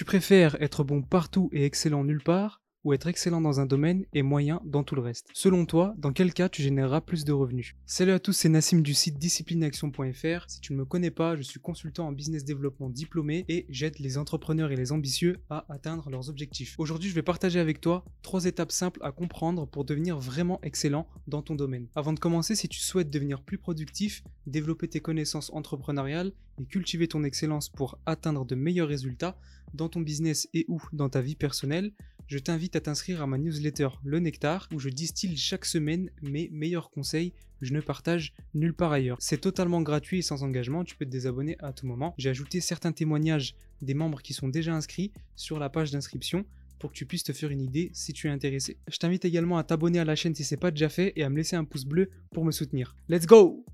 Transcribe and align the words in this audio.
Tu 0.00 0.06
préfères 0.06 0.56
être 0.62 0.82
bon 0.82 1.02
partout 1.02 1.50
et 1.52 1.66
excellent 1.66 2.04
nulle 2.04 2.22
part 2.22 2.62
ou 2.84 2.92
être 2.92 3.06
excellent 3.06 3.40
dans 3.40 3.60
un 3.60 3.66
domaine 3.66 4.04
et 4.12 4.22
moyen 4.22 4.60
dans 4.64 4.84
tout 4.84 4.94
le 4.94 5.02
reste. 5.02 5.28
Selon 5.32 5.66
toi, 5.66 5.94
dans 5.98 6.12
quel 6.12 6.32
cas 6.32 6.48
tu 6.48 6.62
généreras 6.62 7.00
plus 7.00 7.24
de 7.24 7.32
revenus? 7.32 7.76
Salut 7.86 8.12
à 8.12 8.18
tous, 8.18 8.32
c'est 8.32 8.48
Nassim 8.48 8.80
du 8.80 8.94
site 8.94 9.18
disciplineaction.fr. 9.18 10.44
Si 10.48 10.60
tu 10.60 10.72
ne 10.72 10.78
me 10.78 10.84
connais 10.84 11.10
pas, 11.10 11.36
je 11.36 11.42
suis 11.42 11.60
consultant 11.60 12.08
en 12.08 12.12
business 12.12 12.44
développement 12.44 12.88
diplômé 12.88 13.44
et 13.48 13.66
j'aide 13.68 13.98
les 13.98 14.16
entrepreneurs 14.16 14.72
et 14.72 14.76
les 14.76 14.92
ambitieux 14.92 15.36
à 15.50 15.66
atteindre 15.68 16.08
leurs 16.10 16.30
objectifs. 16.30 16.74
Aujourd'hui, 16.78 17.10
je 17.10 17.14
vais 17.14 17.22
partager 17.22 17.60
avec 17.60 17.80
toi 17.80 18.04
trois 18.22 18.46
étapes 18.46 18.72
simples 18.72 19.00
à 19.02 19.12
comprendre 19.12 19.66
pour 19.66 19.84
devenir 19.84 20.18
vraiment 20.18 20.60
excellent 20.62 21.06
dans 21.26 21.42
ton 21.42 21.54
domaine. 21.54 21.88
Avant 21.94 22.12
de 22.12 22.20
commencer, 22.20 22.54
si 22.54 22.68
tu 22.68 22.80
souhaites 22.80 23.10
devenir 23.10 23.42
plus 23.42 23.58
productif, 23.58 24.22
développer 24.46 24.88
tes 24.88 25.00
connaissances 25.00 25.52
entrepreneuriales 25.52 26.32
et 26.60 26.64
cultiver 26.64 27.08
ton 27.08 27.24
excellence 27.24 27.68
pour 27.68 27.98
atteindre 28.06 28.44
de 28.44 28.54
meilleurs 28.54 28.88
résultats 28.88 29.38
dans 29.74 29.88
ton 29.88 30.00
business 30.00 30.48
et 30.52 30.64
ou 30.68 30.80
dans 30.92 31.08
ta 31.08 31.20
vie 31.20 31.36
personnelle, 31.36 31.92
je 32.30 32.38
t'invite 32.38 32.76
à 32.76 32.80
t'inscrire 32.80 33.22
à 33.22 33.26
ma 33.26 33.38
newsletter 33.38 33.88
Le 34.04 34.20
Nectar 34.20 34.68
où 34.72 34.78
je 34.78 34.88
distille 34.88 35.36
chaque 35.36 35.64
semaine 35.64 36.10
mes 36.22 36.48
meilleurs 36.52 36.90
conseils 36.90 37.32
que 37.58 37.66
je 37.66 37.74
ne 37.74 37.80
partage 37.80 38.32
nulle 38.54 38.72
part 38.72 38.92
ailleurs. 38.92 39.16
C'est 39.20 39.40
totalement 39.40 39.82
gratuit 39.82 40.20
et 40.20 40.22
sans 40.22 40.44
engagement, 40.44 40.84
tu 40.84 40.94
peux 40.94 41.04
te 41.04 41.10
désabonner 41.10 41.56
à 41.58 41.72
tout 41.72 41.88
moment. 41.88 42.14
J'ai 42.18 42.30
ajouté 42.30 42.60
certains 42.60 42.92
témoignages 42.92 43.56
des 43.82 43.94
membres 43.94 44.22
qui 44.22 44.32
sont 44.32 44.48
déjà 44.48 44.72
inscrits 44.72 45.12
sur 45.34 45.58
la 45.58 45.70
page 45.70 45.90
d'inscription 45.90 46.46
pour 46.78 46.92
que 46.92 46.96
tu 46.96 47.04
puisses 47.04 47.24
te 47.24 47.32
faire 47.32 47.50
une 47.50 47.60
idée 47.60 47.90
si 47.94 48.12
tu 48.12 48.28
es 48.28 48.30
intéressé. 48.30 48.78
Je 48.88 48.98
t'invite 48.98 49.24
également 49.24 49.58
à 49.58 49.64
t'abonner 49.64 49.98
à 49.98 50.04
la 50.04 50.14
chaîne 50.14 50.36
si 50.36 50.44
ce 50.44 50.54
n'est 50.54 50.60
pas 50.60 50.70
déjà 50.70 50.88
fait 50.88 51.12
et 51.16 51.24
à 51.24 51.30
me 51.30 51.36
laisser 51.36 51.56
un 51.56 51.64
pouce 51.64 51.84
bleu 51.84 52.10
pour 52.30 52.44
me 52.44 52.52
soutenir. 52.52 52.94
Let's 53.08 53.26
go 53.26 53.64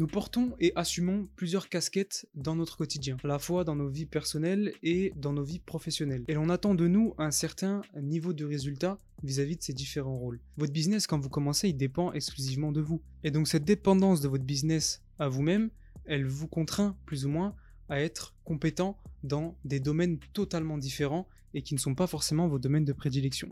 nous 0.00 0.06
portons 0.06 0.54
et 0.58 0.72
assumons 0.76 1.28
plusieurs 1.36 1.68
casquettes 1.68 2.26
dans 2.34 2.56
notre 2.56 2.78
quotidien, 2.78 3.18
à 3.22 3.26
la 3.26 3.38
fois 3.38 3.64
dans 3.64 3.76
nos 3.76 3.90
vies 3.90 4.06
personnelles 4.06 4.72
et 4.82 5.12
dans 5.14 5.34
nos 5.34 5.42
vies 5.42 5.58
professionnelles. 5.58 6.24
Et 6.26 6.32
l'on 6.32 6.48
attend 6.48 6.74
de 6.74 6.88
nous 6.88 7.12
un 7.18 7.30
certain 7.30 7.82
niveau 8.00 8.32
de 8.32 8.46
résultat 8.46 8.98
vis-à-vis 9.22 9.58
de 9.58 9.62
ces 9.62 9.74
différents 9.74 10.16
rôles. 10.16 10.40
Votre 10.56 10.72
business, 10.72 11.06
quand 11.06 11.18
vous 11.18 11.28
commencez, 11.28 11.68
il 11.68 11.76
dépend 11.76 12.14
exclusivement 12.14 12.72
de 12.72 12.80
vous. 12.80 13.02
Et 13.24 13.30
donc 13.30 13.46
cette 13.46 13.66
dépendance 13.66 14.22
de 14.22 14.28
votre 14.28 14.44
business 14.44 15.02
à 15.18 15.28
vous-même, 15.28 15.68
elle 16.06 16.24
vous 16.24 16.48
contraint 16.48 16.96
plus 17.04 17.26
ou 17.26 17.28
moins 17.28 17.54
à 17.90 18.00
être 18.00 18.34
compétent 18.44 18.96
dans 19.22 19.58
des 19.66 19.80
domaines 19.80 20.18
totalement 20.32 20.78
différents 20.78 21.28
et 21.52 21.60
qui 21.60 21.74
ne 21.74 21.78
sont 21.78 21.94
pas 21.94 22.06
forcément 22.06 22.48
vos 22.48 22.58
domaines 22.58 22.86
de 22.86 22.94
prédilection. 22.94 23.50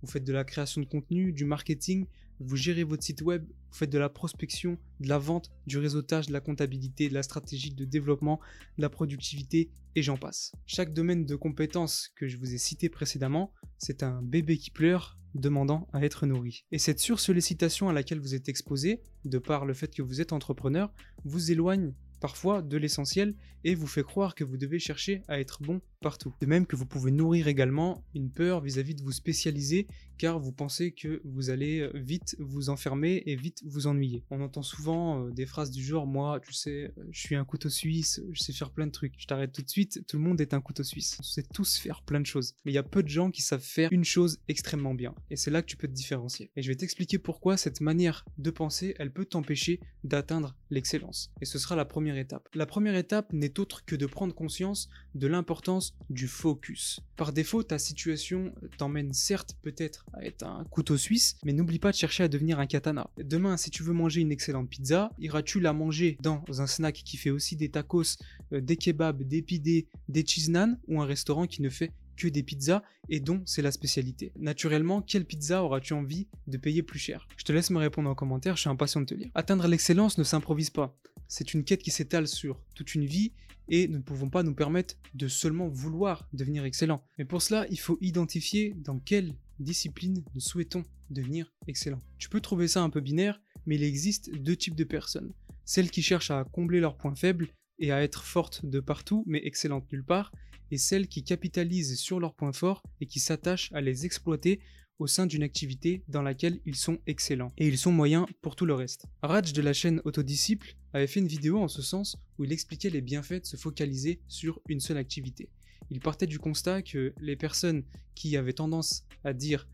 Vous 0.00 0.10
faites 0.10 0.24
de 0.24 0.32
la 0.32 0.44
création 0.44 0.80
de 0.80 0.86
contenu, 0.86 1.34
du 1.34 1.44
marketing, 1.44 2.06
vous 2.40 2.56
gérez 2.56 2.84
votre 2.84 3.04
site 3.04 3.22
web, 3.22 3.44
vous 3.46 3.76
faites 3.76 3.90
de 3.90 3.98
la 3.98 4.08
prospection, 4.08 4.78
de 4.98 5.08
la 5.08 5.18
vente, 5.18 5.50
du 5.66 5.78
réseautage, 5.78 6.26
de 6.26 6.32
la 6.32 6.40
comptabilité, 6.40 7.08
de 7.08 7.14
la 7.14 7.22
stratégie 7.22 7.72
de 7.72 7.84
développement, 7.84 8.40
de 8.76 8.82
la 8.82 8.90
productivité, 8.90 9.70
et 9.94 10.02
j'en 10.02 10.16
passe. 10.16 10.52
Chaque 10.66 10.94
domaine 10.94 11.26
de 11.26 11.36
compétences 11.36 12.10
que 12.16 12.28
je 12.28 12.36
vous 12.36 12.54
ai 12.54 12.58
cité 12.58 12.88
précédemment, 12.88 13.52
c'est 13.78 14.02
un 14.02 14.22
bébé 14.22 14.56
qui 14.56 14.70
pleure 14.70 15.18
demandant 15.34 15.88
à 15.92 16.04
être 16.04 16.26
nourri. 16.26 16.64
Et 16.72 16.78
cette 16.78 16.98
sursollicitation 16.98 17.88
à 17.88 17.92
laquelle 17.92 18.20
vous 18.20 18.34
êtes 18.34 18.48
exposé, 18.48 19.02
de 19.24 19.38
par 19.38 19.66
le 19.66 19.74
fait 19.74 19.94
que 19.94 20.02
vous 20.02 20.20
êtes 20.20 20.32
entrepreneur, 20.32 20.92
vous 21.24 21.52
éloigne 21.52 21.92
parfois 22.20 22.62
de 22.62 22.76
l'essentiel 22.76 23.34
et 23.64 23.74
vous 23.74 23.86
fait 23.86 24.02
croire 24.02 24.34
que 24.34 24.44
vous 24.44 24.56
devez 24.56 24.78
chercher 24.78 25.22
à 25.28 25.40
être 25.40 25.62
bon 25.62 25.80
partout. 26.00 26.34
De 26.40 26.46
même 26.46 26.66
que 26.66 26.76
vous 26.76 26.86
pouvez 26.86 27.10
nourrir 27.10 27.46
également 27.48 28.04
une 28.14 28.30
peur 28.30 28.60
vis-à-vis 28.62 28.94
de 28.94 29.02
vous 29.02 29.12
spécialiser 29.12 29.86
car 30.16 30.38
vous 30.38 30.52
pensez 30.52 30.92
que 30.92 31.20
vous 31.24 31.50
allez 31.50 31.80
euh, 31.80 31.90
vite 31.94 32.36
vous 32.38 32.70
enfermer 32.70 33.22
et 33.26 33.36
vite 33.36 33.62
vous 33.66 33.86
ennuyer. 33.86 34.24
On 34.30 34.40
entend 34.40 34.62
souvent 34.62 35.26
euh, 35.26 35.30
des 35.30 35.46
phrases 35.46 35.70
du 35.70 35.82
genre 35.82 36.06
moi 36.06 36.40
tu 36.40 36.52
sais 36.52 36.92
euh, 36.98 37.04
je 37.10 37.20
suis 37.20 37.34
un 37.36 37.44
couteau 37.44 37.68
suisse, 37.68 38.22
je 38.32 38.42
sais 38.42 38.52
faire 38.52 38.70
plein 38.70 38.86
de 38.86 38.92
trucs. 38.92 39.14
Je 39.18 39.26
t'arrête 39.26 39.52
tout 39.52 39.62
de 39.62 39.68
suite, 39.68 40.06
tout 40.06 40.16
le 40.16 40.22
monde 40.22 40.40
est 40.40 40.54
un 40.54 40.60
couteau 40.60 40.84
suisse. 40.84 41.16
On 41.20 41.22
sait 41.22 41.44
tous 41.54 41.76
faire 41.76 42.02
plein 42.02 42.20
de 42.20 42.26
choses. 42.26 42.54
Mais 42.64 42.72
il 42.72 42.74
y 42.74 42.78
a 42.78 42.82
peu 42.82 43.02
de 43.02 43.08
gens 43.08 43.30
qui 43.30 43.42
savent 43.42 43.60
faire 43.60 43.92
une 43.92 44.04
chose 44.04 44.38
extrêmement 44.48 44.94
bien. 44.94 45.14
Et 45.30 45.36
c'est 45.36 45.50
là 45.50 45.62
que 45.62 45.66
tu 45.66 45.76
peux 45.76 45.88
te 45.88 45.92
différencier. 45.92 46.50
Et 46.56 46.62
je 46.62 46.68
vais 46.68 46.76
t'expliquer 46.76 47.18
pourquoi 47.18 47.56
cette 47.56 47.80
manière 47.80 48.24
de 48.38 48.50
penser, 48.50 48.94
elle 48.98 49.12
peut 49.12 49.24
t'empêcher 49.24 49.80
d'atteindre 50.04 50.56
l'excellence. 50.70 51.32
Et 51.40 51.44
ce 51.44 51.58
sera 51.58 51.76
la 51.76 51.84
première 51.84 52.09
étape. 52.16 52.48
La 52.54 52.66
première 52.66 52.96
étape 52.96 53.32
n'est 53.32 53.58
autre 53.58 53.84
que 53.84 53.96
de 53.96 54.06
prendre 54.06 54.34
conscience 54.34 54.88
de 55.14 55.26
l'importance 55.26 55.94
du 56.08 56.28
focus. 56.28 57.00
Par 57.16 57.32
défaut, 57.32 57.62
ta 57.62 57.78
situation 57.78 58.54
t'emmène 58.78 59.12
certes 59.12 59.56
peut-être 59.62 60.06
à 60.14 60.24
être 60.24 60.44
un 60.46 60.64
couteau 60.64 60.96
suisse, 60.96 61.36
mais 61.44 61.52
n'oublie 61.52 61.78
pas 61.78 61.90
de 61.90 61.96
chercher 61.96 62.24
à 62.24 62.28
devenir 62.28 62.58
un 62.58 62.66
katana. 62.66 63.10
Demain, 63.18 63.56
si 63.56 63.70
tu 63.70 63.82
veux 63.82 63.92
manger 63.92 64.20
une 64.20 64.32
excellente 64.32 64.68
pizza, 64.68 65.10
iras-tu 65.18 65.60
la 65.60 65.72
manger 65.72 66.16
dans 66.22 66.42
un 66.48 66.66
snack 66.66 67.02
qui 67.04 67.16
fait 67.16 67.30
aussi 67.30 67.56
des 67.56 67.68
tacos, 67.68 68.18
euh, 68.52 68.60
des 68.60 68.76
kebabs, 68.76 69.22
des 69.22 69.42
pidés, 69.42 69.86
des 70.08 70.24
cheese 70.26 70.50
naan 70.50 70.78
ou 70.88 71.00
un 71.02 71.06
restaurant 71.06 71.46
qui 71.46 71.62
ne 71.62 71.68
fait 71.68 71.92
que 72.16 72.28
des 72.28 72.42
pizzas 72.42 72.82
et 73.08 73.20
dont 73.20 73.42
c'est 73.46 73.62
la 73.62 73.72
spécialité? 73.72 74.32
Naturellement, 74.38 75.02
quelle 75.02 75.24
pizza 75.24 75.62
auras-tu 75.62 75.94
envie 75.94 76.28
de 76.46 76.58
payer 76.58 76.82
plus 76.82 76.98
cher? 76.98 77.26
Je 77.36 77.44
te 77.44 77.52
laisse 77.52 77.70
me 77.70 77.78
répondre 77.78 78.10
en 78.10 78.14
commentaire, 78.14 78.56
je 78.56 78.62
suis 78.62 78.70
impatient 78.70 79.00
de 79.00 79.06
te 79.06 79.14
lire. 79.14 79.30
Atteindre 79.34 79.66
l'excellence 79.66 80.18
ne 80.18 80.24
s'improvise 80.24 80.70
pas. 80.70 80.96
C'est 81.32 81.54
une 81.54 81.62
quête 81.62 81.84
qui 81.84 81.92
s'étale 81.92 82.26
sur 82.26 82.60
toute 82.74 82.96
une 82.96 83.06
vie 83.06 83.32
et 83.68 83.86
nous 83.86 83.98
ne 83.98 84.02
pouvons 84.02 84.28
pas 84.28 84.42
nous 84.42 84.52
permettre 84.52 84.96
de 85.14 85.28
seulement 85.28 85.68
vouloir 85.68 86.28
devenir 86.32 86.64
excellent. 86.64 87.04
Mais 87.18 87.24
pour 87.24 87.40
cela, 87.40 87.68
il 87.70 87.78
faut 87.78 87.98
identifier 88.00 88.74
dans 88.76 88.98
quelle 88.98 89.36
discipline 89.60 90.24
nous 90.34 90.40
souhaitons 90.40 90.82
devenir 91.08 91.54
excellent. 91.68 92.00
Tu 92.18 92.28
peux 92.28 92.40
trouver 92.40 92.66
ça 92.66 92.82
un 92.82 92.90
peu 92.90 93.00
binaire, 93.00 93.40
mais 93.64 93.76
il 93.76 93.84
existe 93.84 94.34
deux 94.34 94.56
types 94.56 94.74
de 94.74 94.82
personnes. 94.82 95.32
Celles 95.64 95.92
qui 95.92 96.02
cherchent 96.02 96.32
à 96.32 96.42
combler 96.42 96.80
leurs 96.80 96.96
points 96.96 97.14
faibles 97.14 97.46
et 97.78 97.92
à 97.92 98.02
être 98.02 98.24
fortes 98.24 98.66
de 98.66 98.80
partout, 98.80 99.22
mais 99.28 99.40
excellentes 99.46 99.90
nulle 99.92 100.04
part, 100.04 100.32
et 100.72 100.78
celles 100.78 101.06
qui 101.06 101.22
capitalisent 101.22 101.96
sur 101.96 102.18
leurs 102.18 102.34
points 102.34 102.52
forts 102.52 102.82
et 103.00 103.06
qui 103.06 103.20
s'attachent 103.20 103.72
à 103.72 103.80
les 103.80 104.04
exploiter 104.04 104.58
au 105.00 105.06
sein 105.06 105.26
d'une 105.26 105.42
activité 105.42 106.04
dans 106.06 106.22
laquelle 106.22 106.60
ils 106.66 106.76
sont 106.76 106.98
excellents, 107.06 107.52
et 107.58 107.66
ils 107.66 107.78
sont 107.78 107.90
moyens 107.90 108.26
pour 108.42 108.54
tout 108.54 108.66
le 108.66 108.74
reste. 108.74 109.06
Raj 109.22 109.52
de 109.52 109.62
la 109.62 109.72
chaîne 109.72 110.00
Autodisciple 110.04 110.76
avait 110.92 111.06
fait 111.06 111.20
une 111.20 111.26
vidéo 111.26 111.58
en 111.58 111.68
ce 111.68 111.82
sens 111.82 112.18
où 112.38 112.44
il 112.44 112.52
expliquait 112.52 112.90
les 112.90 113.00
bienfaits 113.00 113.40
de 113.40 113.46
se 113.46 113.56
focaliser 113.56 114.20
sur 114.28 114.60
une 114.68 114.80
seule 114.80 114.98
activité. 114.98 115.48
Il 115.90 116.00
partait 116.00 116.26
du 116.26 116.38
constat 116.38 116.82
que 116.82 117.14
les 117.20 117.34
personnes 117.34 117.82
qui 118.14 118.36
avaient 118.36 118.52
tendance 118.52 119.04
à 119.24 119.32
dire 119.32 119.66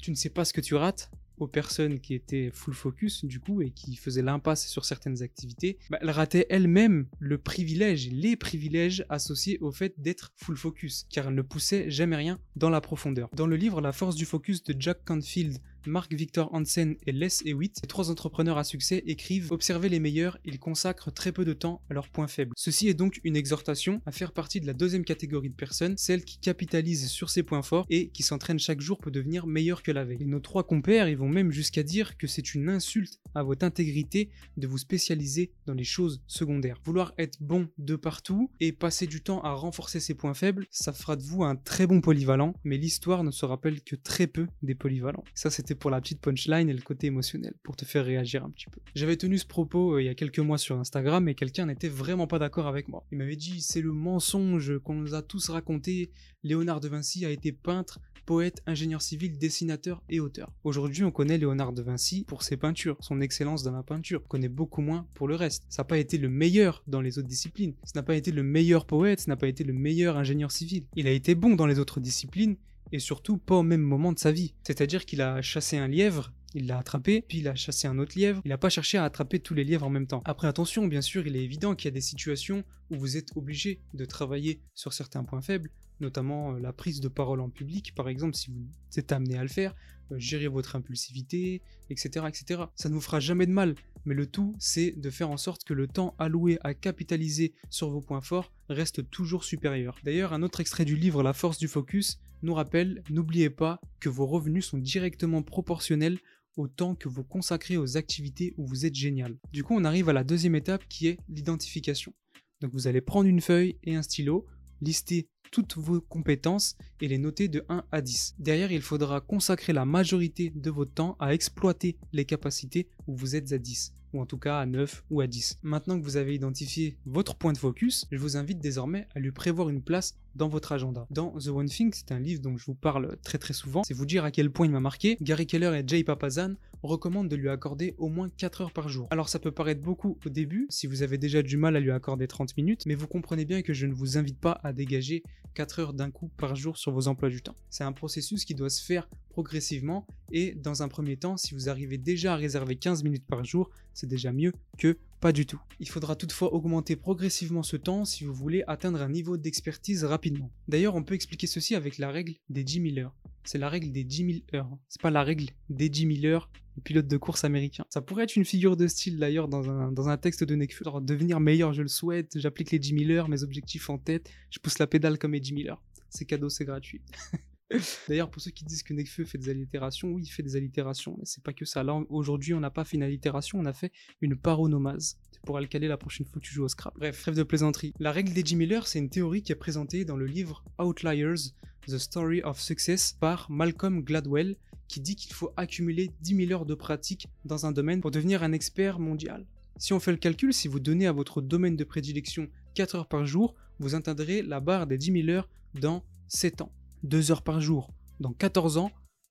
tu 0.00 0.10
ne 0.10 0.16
sais 0.16 0.30
pas 0.30 0.44
ce 0.44 0.52
que 0.52 0.60
tu 0.60 0.74
rates 0.74 1.10
aux 1.40 1.48
personnes 1.48 2.00
qui 2.00 2.14
étaient 2.14 2.50
full 2.52 2.74
focus 2.74 3.24
du 3.24 3.40
coup 3.40 3.62
et 3.62 3.70
qui 3.70 3.96
faisaient 3.96 4.22
l'impasse 4.22 4.66
sur 4.68 4.84
certaines 4.84 5.22
activités, 5.22 5.78
bah, 5.90 5.98
elles 6.00 6.10
rataient 6.10 6.46
elles-mêmes 6.50 7.06
le 7.18 7.38
privilège, 7.38 8.10
les 8.12 8.36
privilèges 8.36 9.04
associés 9.08 9.58
au 9.60 9.72
fait 9.72 9.94
d'être 9.98 10.32
full 10.36 10.56
focus, 10.56 11.06
car 11.10 11.28
elles 11.28 11.34
ne 11.34 11.42
poussaient 11.42 11.90
jamais 11.90 12.16
rien 12.16 12.38
dans 12.56 12.70
la 12.70 12.80
profondeur. 12.80 13.28
Dans 13.34 13.46
le 13.46 13.56
livre 13.56 13.80
La 13.80 13.92
force 13.92 14.16
du 14.16 14.24
focus 14.24 14.62
de 14.62 14.74
Jack 14.78 15.04
Canfield, 15.04 15.58
Mark 15.86 16.12
Victor 16.12 16.52
Hansen 16.54 16.96
et 17.06 17.12
Les 17.12 17.46
Hewitt, 17.46 17.80
les 17.82 17.88
trois 17.88 18.10
entrepreneurs 18.10 18.58
à 18.58 18.64
succès, 18.64 19.02
écrivent 19.06 19.52
Observez 19.52 19.88
les 19.88 20.00
meilleurs, 20.00 20.38
ils 20.44 20.58
consacrent 20.58 21.12
très 21.12 21.32
peu 21.32 21.44
de 21.44 21.52
temps 21.52 21.82
à 21.90 21.94
leurs 21.94 22.08
points 22.08 22.28
faibles. 22.28 22.52
Ceci 22.56 22.88
est 22.88 22.94
donc 22.94 23.20
une 23.24 23.36
exhortation 23.36 24.02
à 24.06 24.12
faire 24.12 24.32
partie 24.32 24.60
de 24.60 24.66
la 24.66 24.72
deuxième 24.72 25.04
catégorie 25.04 25.50
de 25.50 25.54
personnes, 25.54 25.96
celles 25.96 26.24
qui 26.24 26.38
capitalisent 26.38 27.08
sur 27.08 27.30
ses 27.30 27.42
points 27.42 27.62
forts 27.62 27.86
et 27.88 28.10
qui 28.10 28.22
s'entraînent 28.22 28.58
chaque 28.58 28.80
jour 28.80 28.98
pour 28.98 29.10
devenir 29.10 29.46
meilleurs 29.46 29.82
que 29.82 29.92
la 29.92 30.04
veille. 30.04 30.18
Et 30.20 30.26
nos 30.26 30.40
trois 30.40 30.64
compères, 30.64 31.08
ils 31.08 31.16
vont 31.16 31.28
même 31.28 31.50
jusqu'à 31.50 31.82
dire 31.82 32.16
que 32.16 32.26
c'est 32.26 32.54
une 32.54 32.68
insulte 32.68 33.20
à 33.34 33.42
votre 33.42 33.64
intégrité 33.64 34.30
de 34.56 34.66
vous 34.66 34.78
spécialiser 34.78 35.52
dans 35.66 35.74
les 35.74 35.84
choses 35.84 36.22
secondaires. 36.26 36.80
Vouloir 36.84 37.14
être 37.18 37.38
bon 37.40 37.68
de 37.78 37.96
partout 37.96 38.50
et 38.60 38.72
passer 38.72 39.06
du 39.06 39.22
temps 39.22 39.40
à 39.42 39.52
renforcer 39.52 40.00
ses 40.00 40.14
points 40.14 40.34
faibles, 40.34 40.66
ça 40.70 40.92
fera 40.92 41.16
de 41.16 41.22
vous 41.22 41.44
un 41.44 41.56
très 41.56 41.86
bon 41.86 42.00
polyvalent, 42.00 42.54
mais 42.64 42.76
l'histoire 42.76 43.24
ne 43.24 43.30
se 43.30 43.44
rappelle 43.44 43.82
que 43.82 43.96
très 43.96 44.26
peu 44.26 44.46
des 44.62 44.74
polyvalents. 44.74 45.24
Ça, 45.34 45.50
c'était 45.50 45.69
pour 45.74 45.90
la 45.90 46.00
petite 46.00 46.20
punchline 46.20 46.68
et 46.68 46.72
le 46.72 46.82
côté 46.82 47.08
émotionnel, 47.08 47.54
pour 47.62 47.76
te 47.76 47.84
faire 47.84 48.04
réagir 48.04 48.44
un 48.44 48.50
petit 48.50 48.66
peu. 48.70 48.80
J'avais 48.94 49.16
tenu 49.16 49.38
ce 49.38 49.46
propos 49.46 49.94
euh, 49.94 50.02
il 50.02 50.06
y 50.06 50.08
a 50.08 50.14
quelques 50.14 50.38
mois 50.38 50.58
sur 50.58 50.78
Instagram 50.78 51.28
et 51.28 51.34
quelqu'un 51.34 51.66
n'était 51.66 51.88
vraiment 51.88 52.26
pas 52.26 52.38
d'accord 52.38 52.66
avec 52.66 52.88
moi. 52.88 53.06
Il 53.12 53.18
m'avait 53.18 53.36
dit 53.36 53.60
c'est 53.60 53.80
le 53.80 53.92
mensonge 53.92 54.78
qu'on 54.78 54.94
nous 54.94 55.14
a 55.14 55.22
tous 55.22 55.50
raconté, 55.50 56.10
Léonard 56.42 56.80
de 56.80 56.88
Vinci 56.88 57.24
a 57.26 57.30
été 57.30 57.52
peintre, 57.52 58.00
poète, 58.30 58.62
ingénieur 58.66 59.02
civil, 59.02 59.38
dessinateur 59.38 60.02
et 60.08 60.20
auteur. 60.20 60.52
Aujourd'hui, 60.64 61.02
on 61.04 61.10
connaît 61.10 61.36
Léonard 61.36 61.72
de 61.72 61.82
Vinci 61.82 62.24
pour 62.26 62.42
ses 62.42 62.56
peintures, 62.56 62.96
son 63.00 63.20
excellence 63.20 63.62
dans 63.62 63.72
la 63.72 63.82
peinture. 63.82 64.22
On 64.24 64.28
connaît 64.28 64.48
beaucoup 64.48 64.82
moins 64.82 65.06
pour 65.14 65.26
le 65.26 65.34
reste. 65.34 65.64
Ça 65.68 65.82
n'a 65.82 65.86
pas 65.88 65.98
été 65.98 66.16
le 66.16 66.28
meilleur 66.28 66.84
dans 66.86 67.00
les 67.00 67.18
autres 67.18 67.28
disciplines. 67.28 67.74
Ce 67.84 67.92
n'a 67.96 68.02
pas 68.02 68.14
été 68.14 68.30
le 68.30 68.42
meilleur 68.42 68.86
poète, 68.86 69.20
ce 69.20 69.28
n'a 69.28 69.36
pas 69.36 69.48
été 69.48 69.64
le 69.64 69.72
meilleur 69.72 70.16
ingénieur 70.16 70.52
civil. 70.52 70.84
Il 70.94 71.08
a 71.08 71.10
été 71.10 71.34
bon 71.34 71.56
dans 71.56 71.66
les 71.66 71.78
autres 71.78 71.98
disciplines, 71.98 72.56
et 72.92 72.98
surtout 72.98 73.38
pas 73.38 73.56
au 73.56 73.62
même 73.62 73.82
moment 73.82 74.12
de 74.12 74.18
sa 74.18 74.32
vie. 74.32 74.54
C'est-à-dire 74.62 75.04
qu'il 75.04 75.22
a 75.22 75.42
chassé 75.42 75.76
un 75.76 75.88
lièvre, 75.88 76.32
il 76.54 76.66
l'a 76.66 76.78
attrapé, 76.78 77.24
puis 77.26 77.38
il 77.38 77.48
a 77.48 77.54
chassé 77.54 77.86
un 77.86 77.98
autre 77.98 78.18
lièvre. 78.18 78.40
Il 78.44 78.48
n'a 78.48 78.58
pas 78.58 78.70
cherché 78.70 78.98
à 78.98 79.04
attraper 79.04 79.38
tous 79.38 79.54
les 79.54 79.64
lièvres 79.64 79.86
en 79.86 79.90
même 79.90 80.06
temps. 80.06 80.22
Après, 80.24 80.48
attention, 80.48 80.86
bien 80.86 81.00
sûr, 81.00 81.26
il 81.26 81.36
est 81.36 81.44
évident 81.44 81.74
qu'il 81.74 81.86
y 81.86 81.92
a 81.92 81.94
des 81.94 82.00
situations 82.00 82.64
où 82.90 82.96
vous 82.96 83.16
êtes 83.16 83.36
obligé 83.36 83.80
de 83.94 84.04
travailler 84.04 84.60
sur 84.74 84.92
certains 84.92 85.24
points 85.24 85.42
faibles, 85.42 85.70
notamment 86.00 86.54
euh, 86.54 86.58
la 86.58 86.72
prise 86.72 87.00
de 87.00 87.08
parole 87.08 87.40
en 87.40 87.50
public, 87.50 87.94
par 87.94 88.08
exemple, 88.08 88.34
si 88.34 88.50
vous 88.50 88.66
êtes 88.96 89.12
amené 89.12 89.36
à 89.36 89.42
le 89.42 89.48
faire, 89.48 89.74
euh, 90.12 90.18
gérer 90.18 90.48
votre 90.48 90.76
impulsivité, 90.76 91.62
etc., 91.90 92.26
etc. 92.28 92.62
Ça 92.74 92.88
ne 92.88 92.94
vous 92.94 93.00
fera 93.00 93.20
jamais 93.20 93.46
de 93.46 93.52
mal, 93.52 93.74
mais 94.04 94.14
le 94.14 94.26
tout, 94.26 94.54
c'est 94.58 94.92
de 94.92 95.10
faire 95.10 95.30
en 95.30 95.36
sorte 95.36 95.64
que 95.64 95.74
le 95.74 95.86
temps 95.86 96.14
alloué 96.18 96.58
à 96.62 96.74
capitaliser 96.74 97.52
sur 97.68 97.90
vos 97.90 98.00
points 98.00 98.22
forts 98.22 98.52
reste 98.68 99.08
toujours 99.10 99.44
supérieur. 99.44 99.98
D'ailleurs, 100.04 100.32
un 100.32 100.42
autre 100.42 100.60
extrait 100.60 100.84
du 100.84 100.96
livre 100.96 101.22
La 101.22 101.32
force 101.32 101.58
du 101.58 101.68
focus 101.68 102.18
nous 102.42 102.54
rappelle, 102.54 103.02
n'oubliez 103.10 103.50
pas 103.50 103.80
que 104.00 104.08
vos 104.08 104.26
revenus 104.26 104.66
sont 104.66 104.78
directement 104.78 105.42
proportionnels 105.42 106.18
au 106.56 106.68
temps 106.68 106.94
que 106.94 107.08
vous 107.08 107.24
consacrez 107.24 107.76
aux 107.76 107.96
activités 107.96 108.54
où 108.56 108.66
vous 108.66 108.86
êtes 108.86 108.94
génial. 108.94 109.36
Du 109.52 109.62
coup, 109.62 109.74
on 109.76 109.84
arrive 109.84 110.08
à 110.08 110.12
la 110.12 110.24
deuxième 110.24 110.54
étape 110.54 110.84
qui 110.88 111.06
est 111.06 111.18
l'identification. 111.28 112.12
Donc 112.60 112.72
vous 112.72 112.86
allez 112.86 113.00
prendre 113.00 113.28
une 113.28 113.40
feuille 113.40 113.76
et 113.84 113.94
un 113.94 114.02
stylo, 114.02 114.46
lister 114.82 115.28
toutes 115.50 115.76
vos 115.76 116.00
compétences 116.00 116.76
et 117.00 117.08
les 117.08 117.18
noter 117.18 117.48
de 117.48 117.64
1 117.68 117.84
à 117.90 118.00
10. 118.00 118.36
Derrière, 118.38 118.70
il 118.70 118.82
faudra 118.82 119.20
consacrer 119.20 119.72
la 119.72 119.84
majorité 119.84 120.50
de 120.54 120.70
votre 120.70 120.92
temps 120.92 121.16
à 121.18 121.34
exploiter 121.34 121.96
les 122.12 122.24
capacités 122.24 122.88
où 123.06 123.16
vous 123.16 123.34
êtes 123.34 123.52
à 123.52 123.58
10 123.58 123.94
ou 124.12 124.20
en 124.20 124.26
tout 124.26 124.38
cas 124.38 124.58
à 124.58 124.66
9 124.66 125.04
ou 125.10 125.20
à 125.20 125.26
10. 125.26 125.60
Maintenant 125.62 125.98
que 125.98 126.04
vous 126.04 126.16
avez 126.16 126.34
identifié 126.34 126.96
votre 127.06 127.36
point 127.36 127.52
de 127.52 127.58
focus, 127.58 128.06
je 128.10 128.18
vous 128.18 128.36
invite 128.36 128.58
désormais 128.58 129.06
à 129.14 129.20
lui 129.20 129.32
prévoir 129.32 129.68
une 129.68 129.82
place 129.82 130.18
dans 130.34 130.48
votre 130.48 130.72
agenda. 130.72 131.06
Dans 131.10 131.32
The 131.38 131.48
One 131.48 131.68
Thing, 131.68 131.92
c'est 131.94 132.12
un 132.12 132.20
livre 132.20 132.40
dont 132.40 132.56
je 132.56 132.64
vous 132.64 132.74
parle 132.74 133.16
très 133.22 133.38
très 133.38 133.54
souvent, 133.54 133.82
c'est 133.82 133.94
vous 133.94 134.06
dire 134.06 134.24
à 134.24 134.30
quel 134.30 134.50
point 134.50 134.66
il 134.66 134.72
m'a 134.72 134.80
marqué. 134.80 135.16
Gary 135.20 135.46
Keller 135.46 135.78
et 135.78 135.82
Jay 135.86 136.04
Papazan 136.04 136.54
recommandent 136.82 137.28
de 137.28 137.36
lui 137.36 137.48
accorder 137.48 137.94
au 137.98 138.08
moins 138.08 138.30
4 138.36 138.60
heures 138.62 138.72
par 138.72 138.88
jour. 138.88 139.06
Alors 139.10 139.28
ça 139.28 139.38
peut 139.38 139.52
paraître 139.52 139.82
beaucoup 139.82 140.18
au 140.24 140.28
début, 140.28 140.66
si 140.70 140.86
vous 140.86 141.02
avez 141.02 141.18
déjà 141.18 141.42
du 141.42 141.56
mal 141.56 141.76
à 141.76 141.80
lui 141.80 141.90
accorder 141.90 142.26
30 142.26 142.56
minutes, 142.56 142.86
mais 142.86 142.94
vous 142.94 143.06
comprenez 143.06 143.44
bien 143.44 143.62
que 143.62 143.74
je 143.74 143.86
ne 143.86 143.92
vous 143.92 144.16
invite 144.16 144.38
pas 144.38 144.60
à 144.62 144.72
dégager 144.72 145.22
4 145.54 145.78
heures 145.80 145.92
d'un 145.92 146.10
coup 146.10 146.30
par 146.36 146.54
jour 146.56 146.78
sur 146.78 146.92
vos 146.92 147.08
emplois 147.08 147.28
du 147.28 147.42
temps. 147.42 147.56
C'est 147.68 147.84
un 147.84 147.92
processus 147.92 148.44
qui 148.44 148.54
doit 148.54 148.70
se 148.70 148.84
faire 148.84 149.08
progressivement 149.30 150.06
et 150.32 150.54
dans 150.54 150.82
un 150.82 150.88
premier 150.88 151.16
temps, 151.16 151.36
si 151.36 151.54
vous 151.54 151.68
arrivez 151.68 151.98
déjà 151.98 152.34
à 152.34 152.36
réserver 152.36 152.76
15 152.76 153.04
minutes 153.04 153.26
par 153.26 153.44
jour, 153.44 153.70
c'est 153.92 154.06
déjà 154.06 154.32
mieux 154.32 154.52
que 154.78 154.98
pas 155.20 155.32
du 155.32 155.44
tout. 155.46 155.60
Il 155.80 155.88
faudra 155.88 156.16
toutefois 156.16 156.52
augmenter 156.54 156.96
progressivement 156.96 157.62
ce 157.62 157.76
temps 157.76 158.04
si 158.04 158.24
vous 158.24 158.32
voulez 158.32 158.64
atteindre 158.66 159.02
un 159.02 159.08
niveau 159.08 159.36
d'expertise 159.36 160.04
rapidement. 160.04 160.50
D'ailleurs, 160.68 160.94
on 160.94 161.02
peut 161.02 161.14
expliquer 161.14 161.46
ceci 161.46 161.74
avec 161.74 161.98
la 161.98 162.10
règle 162.10 162.34
des 162.48 162.64
10 162.64 162.94
000 162.94 162.98
heures. 163.06 163.14
C'est 163.44 163.58
la 163.58 163.68
règle 163.68 163.92
des 163.92 164.04
10 164.04 164.16
000 164.16 164.38
heures. 164.54 164.70
C'est 164.88 165.00
pas 165.00 165.10
la 165.10 165.22
règle 165.22 165.46
des 165.68 165.88
10 165.88 166.20
000 166.20 166.32
heures 166.32 166.50
pilote 166.80 167.06
de 167.06 167.16
course 167.16 167.44
américain. 167.44 167.84
Ça 167.90 168.00
pourrait 168.00 168.24
être 168.24 168.36
une 168.36 168.44
figure 168.44 168.76
de 168.76 168.86
style 168.86 169.18
d'ailleurs 169.18 169.48
dans 169.48 170.08
un, 170.08 170.16
texte 170.16 170.44
de 170.44 170.54
Nekfeu. 170.54 170.84
Alors, 170.86 171.00
devenir 171.00 171.40
meilleur, 171.40 171.72
je 171.72 171.82
le 171.82 171.88
souhaite. 171.88 172.38
J'applique 172.38 172.70
les 172.70 172.78
10 172.78 173.06
000 173.06 173.10
heures, 173.10 173.28
mes 173.28 173.42
objectifs 173.42 173.90
en 173.90 173.98
tête. 173.98 174.30
Je 174.50 174.58
pousse 174.58 174.78
la 174.78 174.86
pédale 174.86 175.18
comme 175.18 175.32
les 175.32 175.40
10 175.40 175.62
000 175.62 175.68
heures. 175.68 175.82
C'est 176.08 176.24
cadeau, 176.24 176.48
c'est 176.48 176.64
gratuit. 176.64 177.02
D'ailleurs, 178.08 178.30
pour 178.30 178.42
ceux 178.42 178.50
qui 178.50 178.64
disent 178.64 178.82
que 178.82 178.92
Nekfeu 178.92 179.24
fait 179.24 179.38
des 179.38 179.48
allitérations, 179.48 180.08
oui, 180.08 180.22
il 180.24 180.28
fait 180.28 180.42
des 180.42 180.56
allitérations, 180.56 181.16
mais 181.18 181.24
c'est 181.24 181.42
pas 181.42 181.52
que 181.52 181.64
ça. 181.64 181.82
Là, 181.82 181.94
aujourd'hui, 182.08 182.52
on 182.54 182.60
n'a 182.60 182.70
pas 182.70 182.84
fait 182.84 182.96
une 182.96 183.02
allitération, 183.02 183.58
on 183.60 183.66
a 183.66 183.72
fait 183.72 183.92
une 184.20 184.36
paronomase. 184.36 185.18
Tu 185.32 185.40
pourras 185.46 185.60
le 185.60 185.68
caler 185.68 185.86
la 185.86 185.96
prochaine 185.96 186.26
fois 186.26 186.40
que 186.40 186.46
tu 186.46 186.52
joues 186.52 186.64
au 186.64 186.68
Scrap. 186.68 186.94
Bref, 186.98 187.20
trêve 187.20 187.36
de 187.36 187.42
plaisanterie. 187.42 187.94
La 188.00 188.12
règle 188.12 188.32
des 188.32 188.42
10 188.42 188.56
Miller, 188.56 188.86
c'est 188.86 188.98
une 188.98 189.08
théorie 189.08 189.42
qui 189.42 189.52
est 189.52 189.56
présentée 189.56 190.04
dans 190.04 190.16
le 190.16 190.26
livre 190.26 190.64
Outliers, 190.78 191.52
The 191.86 191.98
Story 191.98 192.42
of 192.42 192.60
Success 192.60 193.12
par 193.12 193.50
Malcolm 193.50 194.02
Gladwell, 194.02 194.56
qui 194.88 195.00
dit 195.00 195.14
qu'il 195.14 195.32
faut 195.32 195.52
accumuler 195.56 196.10
10 196.22 196.46
000 196.46 196.52
heures 196.52 196.66
de 196.66 196.74
pratique 196.74 197.28
dans 197.44 197.66
un 197.66 197.72
domaine 197.72 198.00
pour 198.00 198.10
devenir 198.10 198.42
un 198.42 198.52
expert 198.52 198.98
mondial. 198.98 199.46
Si 199.78 199.92
on 199.92 200.00
fait 200.00 200.10
le 200.10 200.18
calcul, 200.18 200.52
si 200.52 200.66
vous 200.66 200.80
donnez 200.80 201.06
à 201.06 201.12
votre 201.12 201.40
domaine 201.40 201.76
de 201.76 201.84
prédilection 201.84 202.48
4 202.74 202.94
heures 202.96 203.08
par 203.08 203.24
jour, 203.24 203.54
vous 203.78 203.94
atteindrez 203.94 204.42
la 204.42 204.58
barre 204.60 204.86
des 204.88 204.98
10 204.98 205.24
000 205.24 205.28
heures 205.28 205.48
dans 205.74 206.04
7 206.28 206.62
ans. 206.62 206.72
2 207.02 207.30
heures 207.30 207.42
par 207.42 207.60
jour 207.60 207.90
dans 208.20 208.32
14 208.32 208.76
ans, 208.78 208.90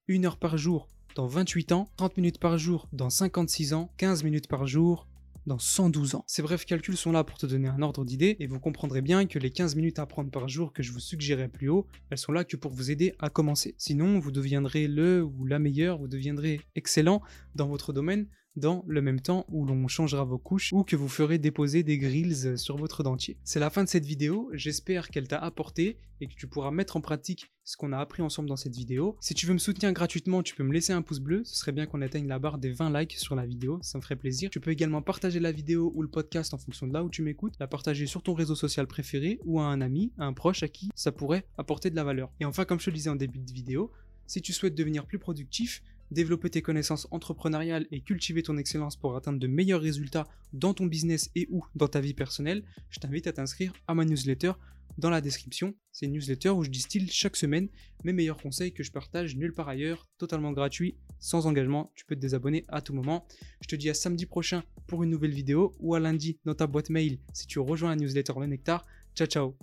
1 0.09 0.23
heure 0.25 0.37
par 0.37 0.57
jour 0.57 0.89
dans 1.15 1.27
28 1.27 1.71
ans, 1.71 1.89
30 1.97 2.17
minutes 2.17 2.39
par 2.39 2.57
jour 2.57 2.87
dans 2.93 3.09
56 3.09 3.73
ans, 3.73 3.91
15 3.97 4.23
minutes 4.23 4.47
par 4.47 4.67
jour 4.67 5.07
dans 5.45 5.59
112 5.59 6.15
ans. 6.15 6.23
Ces 6.27 6.41
brefs 6.41 6.65
calculs 6.65 6.97
sont 6.97 7.11
là 7.11 7.23
pour 7.23 7.37
te 7.37 7.45
donner 7.45 7.67
un 7.67 7.81
ordre 7.81 8.05
d'idée 8.05 8.37
et 8.39 8.47
vous 8.47 8.59
comprendrez 8.59 9.01
bien 9.01 9.25
que 9.25 9.39
les 9.39 9.49
15 9.49 9.75
minutes 9.75 9.99
à 9.99 10.05
prendre 10.05 10.29
par 10.29 10.47
jour 10.47 10.73
que 10.73 10.83
je 10.83 10.91
vous 10.91 10.99
suggérais 10.99 11.47
plus 11.47 11.69
haut, 11.69 11.87
elles 12.09 12.17
sont 12.17 12.31
là 12.31 12.43
que 12.43 12.55
pour 12.55 12.71
vous 12.71 12.91
aider 12.91 13.13
à 13.19 13.29
commencer. 13.29 13.75
Sinon, 13.77 14.19
vous 14.19 14.31
deviendrez 14.31 14.87
le 14.87 15.23
ou 15.23 15.45
la 15.45 15.59
meilleure, 15.59 15.97
vous 15.97 16.07
deviendrez 16.07 16.61
excellent 16.75 17.21
dans 17.55 17.67
votre 17.67 17.93
domaine 17.93 18.27
dans 18.55 18.83
le 18.87 19.01
même 19.01 19.19
temps 19.19 19.45
où 19.49 19.65
l'on 19.65 19.87
changera 19.87 20.23
vos 20.23 20.37
couches 20.37 20.73
ou 20.73 20.83
que 20.83 20.95
vous 20.95 21.07
ferez 21.07 21.37
déposer 21.37 21.83
des 21.83 21.97
grills 21.97 22.57
sur 22.57 22.77
votre 22.77 23.03
dentier. 23.03 23.37
C'est 23.43 23.59
la 23.59 23.69
fin 23.69 23.83
de 23.83 23.89
cette 23.89 24.05
vidéo, 24.05 24.49
j'espère 24.53 25.09
qu'elle 25.09 25.27
t'a 25.27 25.37
apporté 25.39 25.97
et 26.21 26.27
que 26.27 26.33
tu 26.33 26.47
pourras 26.47 26.71
mettre 26.71 26.97
en 26.97 27.01
pratique 27.01 27.51
ce 27.63 27.77
qu'on 27.77 27.93
a 27.93 27.97
appris 27.97 28.21
ensemble 28.21 28.49
dans 28.49 28.57
cette 28.57 28.75
vidéo. 28.75 29.15
Si 29.21 29.33
tu 29.33 29.45
veux 29.45 29.53
me 29.53 29.59
soutenir 29.59 29.93
gratuitement, 29.93 30.43
tu 30.43 30.55
peux 30.55 30.63
me 30.63 30.73
laisser 30.73 30.91
un 30.91 31.01
pouce 31.01 31.19
bleu, 31.19 31.43
ce 31.45 31.55
serait 31.55 31.71
bien 31.71 31.85
qu'on 31.85 32.01
atteigne 32.01 32.27
la 32.27 32.39
barre 32.39 32.57
des 32.57 32.71
20 32.71 32.99
likes 32.99 33.13
sur 33.13 33.35
la 33.35 33.45
vidéo, 33.45 33.79
ça 33.81 33.97
me 33.97 34.03
ferait 34.03 34.15
plaisir. 34.15 34.49
Tu 34.49 34.59
peux 34.59 34.71
également 34.71 35.01
partager 35.01 35.39
la 35.39 35.51
vidéo 35.51 35.91
ou 35.95 36.01
le 36.01 36.09
podcast 36.09 36.53
en 36.53 36.57
fonction 36.57 36.87
de 36.87 36.93
là 36.93 37.03
où 37.03 37.09
tu 37.09 37.21
m'écoutes, 37.21 37.53
la 37.59 37.67
partager 37.67 38.05
sur 38.05 38.23
ton 38.23 38.33
réseau 38.33 38.55
social 38.55 38.87
préféré 38.87 39.39
ou 39.45 39.59
à 39.59 39.65
un 39.65 39.81
ami, 39.81 40.11
à 40.17 40.25
un 40.25 40.33
proche 40.33 40.63
à 40.63 40.67
qui 40.67 40.89
ça 40.95 41.11
pourrait 41.11 41.45
apporter 41.57 41.89
de 41.89 41.95
la 41.95 42.03
valeur. 42.03 42.31
Et 42.39 42.45
enfin, 42.45 42.65
comme 42.65 42.79
je 42.79 42.85
te 42.85 42.89
le 42.89 42.95
disais 42.95 43.09
en 43.09 43.15
début 43.15 43.39
de 43.39 43.51
vidéo, 43.53 43.91
si 44.27 44.41
tu 44.41 44.53
souhaites 44.53 44.75
devenir 44.75 45.05
plus 45.05 45.19
productif, 45.19 45.81
développer 46.11 46.49
tes 46.49 46.61
connaissances 46.61 47.07
entrepreneuriales 47.11 47.87
et 47.91 48.01
cultiver 48.01 48.43
ton 48.43 48.57
excellence 48.57 48.95
pour 48.95 49.15
atteindre 49.15 49.39
de 49.39 49.47
meilleurs 49.47 49.81
résultats 49.81 50.27
dans 50.53 50.73
ton 50.73 50.85
business 50.85 51.29
et 51.35 51.47
ou 51.51 51.63
dans 51.75 51.87
ta 51.87 52.01
vie 52.01 52.13
personnelle, 52.13 52.63
je 52.89 52.99
t'invite 52.99 53.27
à 53.27 53.33
t'inscrire 53.33 53.73
à 53.87 53.93
ma 53.93 54.05
newsletter 54.05 54.53
dans 54.97 55.09
la 55.09 55.21
description. 55.21 55.75
C'est 55.91 56.05
une 56.05 56.13
newsletter 56.13 56.49
où 56.49 56.63
je 56.63 56.69
distille 56.69 57.07
chaque 57.09 57.35
semaine 57.35 57.69
mes 58.03 58.13
meilleurs 58.13 58.37
conseils 58.37 58.73
que 58.73 58.83
je 58.83 58.91
partage 58.91 59.35
nulle 59.35 59.53
part 59.53 59.69
ailleurs, 59.69 60.07
totalement 60.17 60.51
gratuit, 60.51 60.95
sans 61.19 61.47
engagement. 61.47 61.91
Tu 61.95 62.05
peux 62.05 62.15
te 62.15 62.21
désabonner 62.21 62.65
à 62.67 62.81
tout 62.81 62.93
moment. 62.93 63.25
Je 63.61 63.67
te 63.67 63.75
dis 63.75 63.89
à 63.89 63.93
samedi 63.93 64.25
prochain 64.25 64.63
pour 64.87 65.03
une 65.03 65.09
nouvelle 65.09 65.33
vidéo 65.33 65.73
ou 65.79 65.95
à 65.95 65.99
lundi 65.99 66.37
dans 66.45 66.55
ta 66.55 66.67
boîte 66.67 66.89
mail 66.89 67.19
si 67.33 67.47
tu 67.47 67.59
rejoins 67.59 67.89
la 67.89 67.95
newsletter 67.95 68.33
Le 68.39 68.47
Nectar. 68.47 68.85
Ciao 69.15 69.27
ciao 69.27 69.55